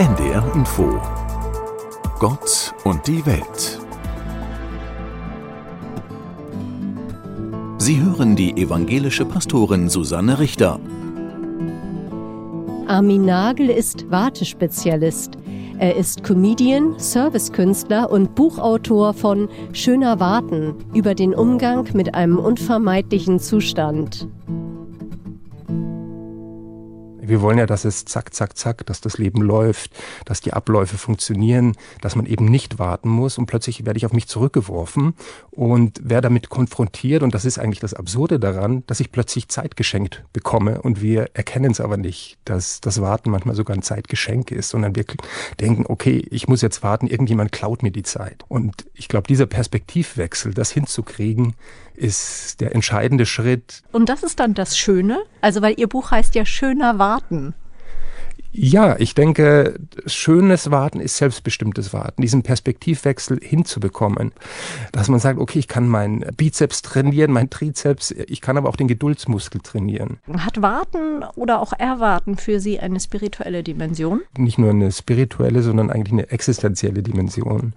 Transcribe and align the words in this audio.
NDR 0.00 0.42
Info 0.54 0.98
Gott 2.18 2.72
und 2.84 3.06
die 3.06 3.26
Welt 3.26 3.78
Sie 7.76 8.00
hören 8.00 8.34
die 8.34 8.56
evangelische 8.56 9.26
Pastorin 9.26 9.90
Susanne 9.90 10.38
Richter. 10.38 10.80
Armin 12.86 13.26
Nagel 13.26 13.68
ist 13.68 14.10
Wartespezialist. 14.10 15.36
Er 15.78 15.94
ist 15.94 16.24
Comedian, 16.24 16.98
Servicekünstler 16.98 18.10
und 18.10 18.34
Buchautor 18.34 19.12
von 19.12 19.50
Schöner 19.74 20.18
Warten 20.18 20.76
über 20.94 21.14
den 21.14 21.34
Umgang 21.34 21.86
mit 21.92 22.14
einem 22.14 22.38
unvermeidlichen 22.38 23.38
Zustand. 23.38 24.26
Wir 27.30 27.40
wollen 27.40 27.58
ja, 27.58 27.66
dass 27.66 27.84
es 27.84 28.04
zack, 28.04 28.34
zack, 28.34 28.56
zack, 28.56 28.84
dass 28.86 29.00
das 29.00 29.16
Leben 29.16 29.40
läuft, 29.40 29.92
dass 30.24 30.40
die 30.40 30.52
Abläufe 30.52 30.98
funktionieren, 30.98 31.76
dass 32.00 32.16
man 32.16 32.26
eben 32.26 32.46
nicht 32.46 32.80
warten 32.80 33.08
muss 33.08 33.38
und 33.38 33.46
plötzlich 33.46 33.86
werde 33.86 33.98
ich 33.98 34.04
auf 34.04 34.12
mich 34.12 34.26
zurückgeworfen 34.26 35.14
und 35.52 36.00
werde 36.02 36.26
damit 36.26 36.48
konfrontiert 36.48 37.22
und 37.22 37.32
das 37.32 37.44
ist 37.44 37.58
eigentlich 37.58 37.78
das 37.78 37.94
Absurde 37.94 38.40
daran, 38.40 38.82
dass 38.88 38.98
ich 38.98 39.12
plötzlich 39.12 39.48
Zeit 39.48 39.76
geschenkt 39.76 40.24
bekomme 40.32 40.82
und 40.82 41.02
wir 41.02 41.30
erkennen 41.34 41.70
es 41.70 41.80
aber 41.80 41.96
nicht, 41.96 42.38
dass 42.44 42.80
das 42.80 43.00
Warten 43.00 43.30
manchmal 43.30 43.54
sogar 43.54 43.76
ein 43.76 43.82
Zeitgeschenk 43.82 44.50
ist, 44.50 44.70
sondern 44.70 44.96
wir 44.96 45.04
denken, 45.60 45.84
okay, 45.86 46.26
ich 46.30 46.48
muss 46.48 46.62
jetzt 46.62 46.82
warten, 46.82 47.06
irgendjemand 47.06 47.52
klaut 47.52 47.84
mir 47.84 47.92
die 47.92 48.02
Zeit. 48.02 48.44
Und 48.48 48.86
ich 48.94 49.06
glaube, 49.06 49.28
dieser 49.28 49.46
Perspektivwechsel, 49.46 50.52
das 50.52 50.72
hinzukriegen, 50.72 51.54
ist 52.00 52.60
der 52.60 52.74
entscheidende 52.74 53.26
Schritt. 53.26 53.82
Und 53.92 54.08
das 54.08 54.22
ist 54.22 54.40
dann 54.40 54.54
das 54.54 54.76
Schöne? 54.78 55.22
Also, 55.42 55.60
weil 55.60 55.78
Ihr 55.78 55.86
Buch 55.86 56.10
heißt 56.10 56.34
ja 56.34 56.46
Schöner 56.46 56.98
Warten. 56.98 57.19
forgotten. 57.20 57.59
Ja, 58.52 58.96
ich 58.98 59.14
denke, 59.14 59.78
schönes 60.06 60.72
Warten 60.72 60.98
ist 60.98 61.16
selbstbestimmtes 61.16 61.92
Warten, 61.92 62.22
diesen 62.22 62.42
Perspektivwechsel 62.42 63.38
hinzubekommen. 63.40 64.32
Dass 64.90 65.08
man 65.08 65.20
sagt, 65.20 65.38
okay, 65.38 65.60
ich 65.60 65.68
kann 65.68 65.86
meinen 65.86 66.24
Bizeps 66.36 66.82
trainieren, 66.82 67.30
mein 67.30 67.48
Trizeps, 67.48 68.10
ich 68.10 68.40
kann 68.40 68.56
aber 68.56 68.68
auch 68.68 68.76
den 68.76 68.88
Geduldsmuskel 68.88 69.60
trainieren. 69.60 70.18
Hat 70.36 70.60
Warten 70.62 71.22
oder 71.36 71.60
auch 71.60 71.72
Erwarten 71.78 72.36
für 72.36 72.58
Sie 72.58 72.80
eine 72.80 72.98
spirituelle 72.98 73.62
Dimension? 73.62 74.22
Nicht 74.36 74.58
nur 74.58 74.70
eine 74.70 74.90
spirituelle, 74.90 75.62
sondern 75.62 75.90
eigentlich 75.90 76.12
eine 76.12 76.30
existenzielle 76.30 77.04
Dimension. 77.04 77.74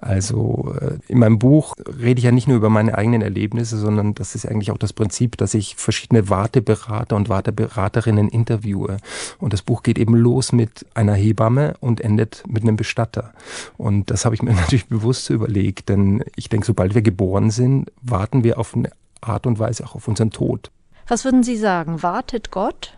Also 0.00 0.74
äh, 0.80 0.98
in 1.06 1.20
meinem 1.20 1.38
Buch 1.38 1.74
rede 2.02 2.18
ich 2.18 2.24
ja 2.24 2.32
nicht 2.32 2.48
nur 2.48 2.56
über 2.56 2.70
meine 2.70 2.98
eigenen 2.98 3.22
Erlebnisse, 3.22 3.76
sondern 3.76 4.14
das 4.14 4.34
ist 4.34 4.46
eigentlich 4.46 4.72
auch 4.72 4.78
das 4.78 4.92
Prinzip, 4.92 5.36
dass 5.36 5.54
ich 5.54 5.76
verschiedene 5.76 6.28
Warteberater 6.28 7.14
und 7.14 7.28
Warteberaterinnen 7.28 8.28
interviewe. 8.28 8.96
Und 9.38 9.52
das 9.52 9.62
Buch 9.62 9.84
geht 9.84 9.98
eben 9.98 10.15
los 10.16 10.52
mit 10.52 10.86
einer 10.94 11.14
Hebamme 11.14 11.74
und 11.80 12.00
endet 12.00 12.44
mit 12.46 12.62
einem 12.62 12.76
Bestatter. 12.76 13.32
Und 13.76 14.10
das 14.10 14.24
habe 14.24 14.34
ich 14.34 14.42
mir 14.42 14.52
natürlich 14.54 14.86
bewusst 14.86 15.30
überlegt, 15.30 15.88
denn 15.88 16.24
ich 16.36 16.48
denke, 16.48 16.66
sobald 16.66 16.94
wir 16.94 17.02
geboren 17.02 17.50
sind, 17.50 17.90
warten 18.02 18.44
wir 18.44 18.58
auf 18.58 18.74
eine 18.74 18.90
Art 19.20 19.46
und 19.46 19.58
Weise 19.58 19.84
auch 19.84 19.94
auf 19.94 20.08
unseren 20.08 20.30
Tod. 20.30 20.70
Was 21.08 21.24
würden 21.24 21.42
Sie 21.42 21.56
sagen? 21.56 22.02
Wartet 22.02 22.50
Gott? 22.50 22.96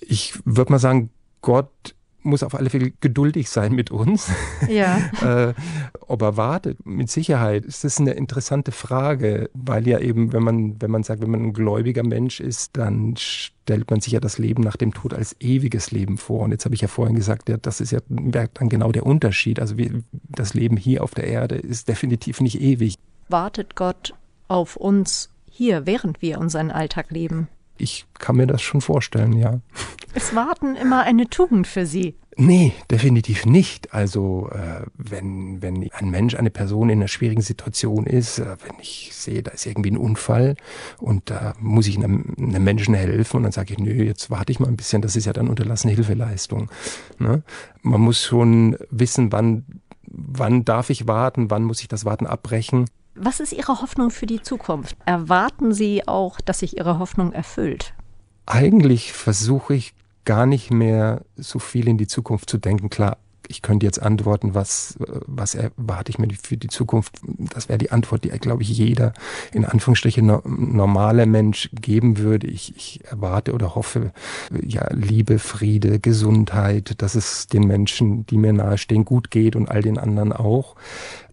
Ich 0.00 0.34
würde 0.44 0.72
mal 0.72 0.78
sagen, 0.78 1.10
Gott 1.40 1.94
muss 2.24 2.42
auf 2.42 2.54
alle 2.54 2.70
Fälle 2.70 2.92
geduldig 3.00 3.50
sein 3.50 3.72
mit 3.74 3.90
uns. 3.90 4.30
Ja. 4.68 4.98
äh, 5.48 5.54
ob 6.00 6.22
er 6.22 6.36
wartet, 6.36 6.84
mit 6.86 7.10
Sicherheit. 7.10 7.64
ist 7.64 7.84
Das 7.84 7.98
eine 7.98 8.12
interessante 8.12 8.72
Frage, 8.72 9.50
weil 9.54 9.86
ja 9.86 9.98
eben, 9.98 10.32
wenn 10.32 10.42
man, 10.42 10.80
wenn 10.80 10.90
man 10.90 11.02
sagt, 11.02 11.22
wenn 11.22 11.30
man 11.30 11.42
ein 11.42 11.52
gläubiger 11.52 12.02
Mensch 12.02 12.40
ist, 12.40 12.76
dann 12.76 13.14
stellt 13.16 13.90
man 13.90 14.00
sich 14.00 14.12
ja 14.12 14.20
das 14.20 14.38
Leben 14.38 14.62
nach 14.62 14.76
dem 14.76 14.92
Tod 14.92 15.14
als 15.14 15.36
ewiges 15.40 15.90
Leben 15.90 16.18
vor. 16.18 16.40
Und 16.40 16.52
jetzt 16.52 16.64
habe 16.64 16.74
ich 16.74 16.80
ja 16.80 16.88
vorhin 16.88 17.14
gesagt, 17.14 17.48
ja, 17.48 17.56
das 17.56 17.80
ist 17.80 17.92
ja 17.92 18.00
dann 18.08 18.68
genau 18.68 18.92
der 18.92 19.06
Unterschied. 19.06 19.60
Also 19.60 19.78
wie, 19.78 20.02
das 20.12 20.54
Leben 20.54 20.76
hier 20.76 21.02
auf 21.02 21.14
der 21.14 21.26
Erde 21.26 21.56
ist 21.56 21.88
definitiv 21.88 22.40
nicht 22.40 22.60
ewig. 22.60 22.96
Wartet 23.28 23.76
Gott 23.76 24.14
auf 24.48 24.76
uns 24.76 25.30
hier, 25.50 25.86
während 25.86 26.20
wir 26.20 26.38
unseren 26.38 26.70
Alltag 26.70 27.10
leben? 27.10 27.48
Ich 27.76 28.06
kann 28.18 28.36
mir 28.36 28.46
das 28.46 28.62
schon 28.62 28.80
vorstellen, 28.80 29.32
ja. 29.32 29.60
Ist 30.14 30.34
Warten 30.34 30.76
immer 30.76 31.02
eine 31.02 31.28
Tugend 31.28 31.66
für 31.66 31.86
Sie? 31.86 32.16
Nee, 32.36 32.72
definitiv 32.90 33.46
nicht. 33.46 33.94
Also 33.94 34.48
äh, 34.52 34.84
wenn, 34.94 35.62
wenn 35.62 35.88
ein 35.92 36.10
Mensch, 36.10 36.34
eine 36.34 36.50
Person 36.50 36.88
in 36.90 36.98
einer 36.98 37.08
schwierigen 37.08 37.42
Situation 37.42 38.06
ist, 38.06 38.38
äh, 38.38 38.56
wenn 38.66 38.78
ich 38.80 39.10
sehe, 39.12 39.42
da 39.42 39.52
ist 39.52 39.66
irgendwie 39.66 39.92
ein 39.92 39.96
Unfall 39.96 40.56
und 40.98 41.30
da 41.30 41.54
muss 41.60 41.86
ich 41.86 41.96
einem, 41.96 42.34
einem 42.36 42.64
Menschen 42.64 42.94
helfen 42.94 43.38
und 43.38 43.42
dann 43.44 43.52
sage 43.52 43.74
ich, 43.74 43.78
nö, 43.78 44.04
jetzt 44.04 44.30
warte 44.30 44.50
ich 44.50 44.58
mal 44.58 44.68
ein 44.68 44.76
bisschen, 44.76 45.02
das 45.02 45.16
ist 45.16 45.26
ja 45.26 45.32
dann 45.32 45.48
unterlassene 45.48 45.94
Hilfeleistung. 45.94 46.70
Ne? 47.18 47.42
Man 47.82 48.00
muss 48.00 48.22
schon 48.22 48.76
wissen, 48.90 49.30
wann, 49.30 49.64
wann 50.06 50.64
darf 50.64 50.90
ich 50.90 51.06
warten, 51.06 51.50
wann 51.50 51.62
muss 51.62 51.80
ich 51.80 51.88
das 51.88 52.04
Warten 52.04 52.26
abbrechen. 52.26 52.86
Was 53.14 53.38
ist 53.38 53.52
Ihre 53.52 53.80
Hoffnung 53.80 54.10
für 54.10 54.26
die 54.26 54.42
Zukunft? 54.42 54.96
Erwarten 55.06 55.72
Sie 55.72 56.06
auch, 56.08 56.40
dass 56.40 56.60
sich 56.60 56.76
Ihre 56.76 56.98
Hoffnung 56.98 57.32
erfüllt? 57.32 57.94
Eigentlich 58.46 59.12
versuche 59.12 59.74
ich 59.74 59.94
gar 60.24 60.46
nicht 60.46 60.70
mehr 60.70 61.22
so 61.36 61.58
viel 61.58 61.86
in 61.86 61.96
die 61.96 62.08
Zukunft 62.08 62.50
zu 62.50 62.58
denken. 62.58 62.90
Klar, 62.90 63.18
ich 63.46 63.62
könnte 63.62 63.86
jetzt 63.86 64.02
antworten, 64.02 64.54
was, 64.54 64.96
was 65.26 65.54
erwarte 65.54 66.10
ich 66.10 66.18
mir 66.18 66.28
für 66.42 66.56
die 66.56 66.68
Zukunft? 66.68 67.20
Das 67.54 67.68
wäre 67.68 67.78
die 67.78 67.92
Antwort, 67.92 68.24
die, 68.24 68.30
glaube 68.30 68.62
ich, 68.62 68.70
jeder 68.70 69.12
in 69.52 69.64
Anführungsstrichen 69.64 70.26
normale 70.44 71.26
Mensch 71.26 71.70
geben 71.72 72.18
würde. 72.18 72.46
Ich, 72.46 72.74
ich 72.76 73.04
erwarte 73.04 73.52
oder 73.52 73.74
hoffe, 73.74 74.12
ja, 74.66 74.88
Liebe, 74.92 75.38
Friede, 75.38 76.00
Gesundheit, 76.00 77.02
dass 77.02 77.14
es 77.14 77.46
den 77.46 77.66
Menschen, 77.66 78.26
die 78.26 78.38
mir 78.38 78.52
nahestehen, 78.52 79.04
gut 79.04 79.30
geht 79.30 79.56
und 79.56 79.70
all 79.70 79.82
den 79.82 79.98
anderen 79.98 80.32
auch 80.32 80.74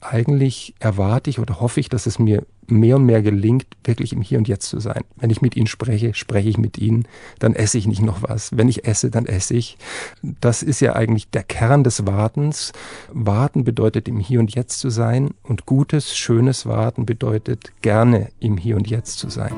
eigentlich 0.00 0.74
erwarte 0.78 1.30
ich 1.30 1.38
oder 1.38 1.60
hoffe 1.60 1.80
ich, 1.80 1.88
dass 1.88 2.06
es 2.06 2.18
mir 2.18 2.44
mehr 2.66 2.96
und 2.96 3.06
mehr 3.06 3.22
gelingt, 3.22 3.66
wirklich 3.84 4.12
im 4.12 4.22
Hier 4.22 4.38
und 4.38 4.46
Jetzt 4.46 4.68
zu 4.68 4.78
sein. 4.78 5.02
Wenn 5.16 5.30
ich 5.30 5.42
mit 5.42 5.56
ihnen 5.56 5.66
spreche, 5.66 6.14
spreche 6.14 6.48
ich 6.48 6.58
mit 6.58 6.78
ihnen, 6.78 7.08
dann 7.38 7.54
esse 7.54 7.78
ich 7.78 7.86
nicht 7.86 8.02
noch 8.02 8.22
was. 8.22 8.56
Wenn 8.56 8.68
ich 8.68 8.86
esse, 8.86 9.10
dann 9.10 9.26
esse 9.26 9.54
ich. 9.54 9.78
Das 10.22 10.62
ist 10.62 10.80
ja 10.80 10.94
eigentlich 10.94 11.30
der 11.30 11.42
Kern 11.42 11.82
des 11.82 12.06
Wartens. 12.06 12.72
Warten 13.12 13.64
bedeutet 13.64 14.08
im 14.08 14.20
Hier 14.20 14.40
und 14.40 14.54
Jetzt 14.54 14.80
zu 14.80 14.90
sein 14.90 15.30
und 15.42 15.66
gutes, 15.66 16.16
schönes 16.16 16.66
Warten 16.66 17.06
bedeutet 17.06 17.72
gerne 17.82 18.28
im 18.38 18.56
Hier 18.56 18.76
und 18.76 18.88
Jetzt 18.88 19.18
zu 19.18 19.30
sein. 19.30 19.54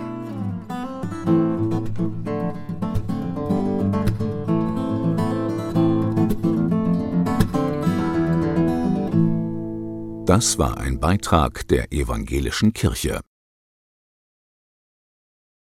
Das 10.30 10.60
war 10.60 10.78
ein 10.78 11.00
Beitrag 11.00 11.66
der 11.66 11.92
evangelischen 11.92 12.72
Kirche. 12.72 13.20